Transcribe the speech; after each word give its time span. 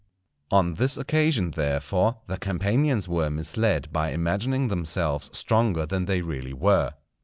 On 0.49 0.73
this 0.73 0.97
occasion, 0.97 1.51
therefore, 1.51 2.21
the 2.25 2.37
Campanians 2.39 3.07
were 3.07 3.29
misled 3.29 3.89
by 3.93 4.09
imagining 4.09 4.67
themselves 4.67 5.29
stronger 5.31 5.85
than 5.85 6.05
they 6.05 6.23
really 6.23 6.53
were. 6.53 6.93